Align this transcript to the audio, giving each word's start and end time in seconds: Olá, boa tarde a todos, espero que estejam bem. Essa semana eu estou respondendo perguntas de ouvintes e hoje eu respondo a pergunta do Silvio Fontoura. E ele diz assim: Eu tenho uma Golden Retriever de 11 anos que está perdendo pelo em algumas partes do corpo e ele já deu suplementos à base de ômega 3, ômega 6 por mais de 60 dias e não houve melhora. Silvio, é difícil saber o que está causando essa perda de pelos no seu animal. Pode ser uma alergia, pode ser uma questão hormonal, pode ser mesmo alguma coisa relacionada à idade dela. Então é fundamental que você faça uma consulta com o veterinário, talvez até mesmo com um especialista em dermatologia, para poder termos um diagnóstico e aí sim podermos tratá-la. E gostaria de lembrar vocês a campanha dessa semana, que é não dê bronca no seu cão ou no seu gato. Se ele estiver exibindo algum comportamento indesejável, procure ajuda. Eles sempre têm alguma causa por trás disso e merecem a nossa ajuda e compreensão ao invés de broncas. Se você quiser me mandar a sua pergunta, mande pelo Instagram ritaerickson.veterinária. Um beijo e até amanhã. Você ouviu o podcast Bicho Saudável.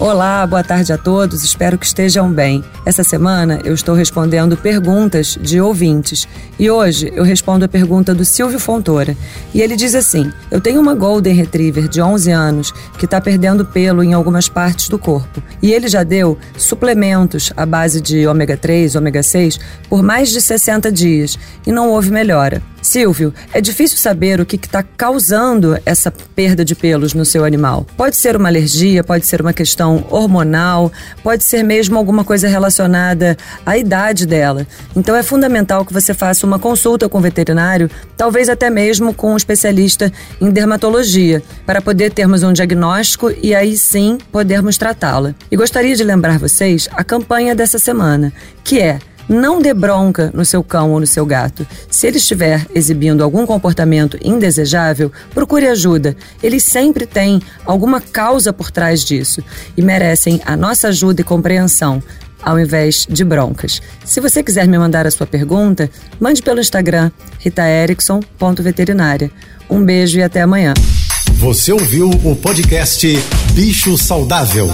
Olá, 0.00 0.46
boa 0.46 0.62
tarde 0.62 0.92
a 0.92 0.96
todos, 0.96 1.42
espero 1.42 1.76
que 1.76 1.84
estejam 1.84 2.32
bem. 2.32 2.62
Essa 2.86 3.02
semana 3.02 3.58
eu 3.64 3.74
estou 3.74 3.96
respondendo 3.96 4.56
perguntas 4.56 5.36
de 5.40 5.60
ouvintes 5.60 6.28
e 6.56 6.70
hoje 6.70 7.12
eu 7.16 7.24
respondo 7.24 7.64
a 7.64 7.68
pergunta 7.68 8.14
do 8.14 8.24
Silvio 8.24 8.60
Fontoura. 8.60 9.16
E 9.52 9.60
ele 9.60 9.74
diz 9.74 9.96
assim: 9.96 10.32
Eu 10.52 10.60
tenho 10.60 10.80
uma 10.80 10.94
Golden 10.94 11.34
Retriever 11.34 11.88
de 11.88 12.00
11 12.00 12.30
anos 12.30 12.70
que 12.96 13.06
está 13.06 13.20
perdendo 13.20 13.64
pelo 13.64 14.04
em 14.04 14.14
algumas 14.14 14.48
partes 14.48 14.88
do 14.88 15.00
corpo 15.00 15.42
e 15.60 15.72
ele 15.72 15.88
já 15.88 16.04
deu 16.04 16.38
suplementos 16.56 17.52
à 17.56 17.66
base 17.66 18.00
de 18.00 18.24
ômega 18.24 18.56
3, 18.56 18.94
ômega 18.94 19.20
6 19.20 19.58
por 19.88 20.00
mais 20.00 20.30
de 20.30 20.40
60 20.40 20.92
dias 20.92 21.36
e 21.66 21.72
não 21.72 21.90
houve 21.90 22.12
melhora. 22.12 22.62
Silvio, 22.88 23.34
é 23.52 23.60
difícil 23.60 23.98
saber 23.98 24.40
o 24.40 24.46
que 24.46 24.56
está 24.56 24.82
causando 24.82 25.78
essa 25.84 26.10
perda 26.10 26.64
de 26.64 26.74
pelos 26.74 27.12
no 27.12 27.22
seu 27.22 27.44
animal. 27.44 27.86
Pode 27.98 28.16
ser 28.16 28.34
uma 28.34 28.48
alergia, 28.48 29.04
pode 29.04 29.26
ser 29.26 29.42
uma 29.42 29.52
questão 29.52 30.06
hormonal, 30.08 30.90
pode 31.22 31.44
ser 31.44 31.62
mesmo 31.62 31.98
alguma 31.98 32.24
coisa 32.24 32.48
relacionada 32.48 33.36
à 33.66 33.76
idade 33.76 34.26
dela. 34.26 34.66
Então 34.96 35.14
é 35.14 35.22
fundamental 35.22 35.84
que 35.84 35.92
você 35.92 36.14
faça 36.14 36.46
uma 36.46 36.58
consulta 36.58 37.10
com 37.10 37.18
o 37.18 37.20
veterinário, 37.20 37.90
talvez 38.16 38.48
até 38.48 38.70
mesmo 38.70 39.12
com 39.12 39.34
um 39.34 39.36
especialista 39.36 40.10
em 40.40 40.50
dermatologia, 40.50 41.42
para 41.66 41.82
poder 41.82 42.10
termos 42.10 42.42
um 42.42 42.54
diagnóstico 42.54 43.30
e 43.42 43.54
aí 43.54 43.76
sim 43.76 44.16
podermos 44.32 44.78
tratá-la. 44.78 45.34
E 45.50 45.56
gostaria 45.58 45.94
de 45.94 46.02
lembrar 46.02 46.38
vocês 46.38 46.88
a 46.92 47.04
campanha 47.04 47.54
dessa 47.54 47.78
semana, 47.78 48.32
que 48.64 48.80
é 48.80 48.98
não 49.28 49.60
dê 49.60 49.74
bronca 49.74 50.30
no 50.32 50.44
seu 50.44 50.62
cão 50.64 50.92
ou 50.92 51.00
no 51.00 51.06
seu 51.06 51.26
gato. 51.26 51.66
Se 51.90 52.06
ele 52.06 52.16
estiver 52.16 52.66
exibindo 52.74 53.22
algum 53.22 53.46
comportamento 53.46 54.18
indesejável, 54.22 55.12
procure 55.34 55.66
ajuda. 55.66 56.16
Eles 56.42 56.64
sempre 56.64 57.06
têm 57.06 57.40
alguma 57.64 58.00
causa 58.00 58.52
por 58.52 58.70
trás 58.70 59.04
disso 59.04 59.42
e 59.76 59.82
merecem 59.82 60.40
a 60.44 60.56
nossa 60.56 60.88
ajuda 60.88 61.20
e 61.20 61.24
compreensão 61.24 62.02
ao 62.42 62.58
invés 62.58 63.06
de 63.08 63.24
broncas. 63.24 63.82
Se 64.04 64.20
você 64.20 64.42
quiser 64.42 64.66
me 64.66 64.78
mandar 64.78 65.06
a 65.06 65.10
sua 65.10 65.26
pergunta, 65.26 65.90
mande 66.20 66.42
pelo 66.42 66.60
Instagram 66.60 67.10
ritaerickson.veterinária. 67.38 69.30
Um 69.68 69.84
beijo 69.84 70.18
e 70.18 70.22
até 70.22 70.40
amanhã. 70.40 70.72
Você 71.34 71.72
ouviu 71.72 72.08
o 72.08 72.34
podcast 72.34 73.06
Bicho 73.52 73.96
Saudável. 73.98 74.68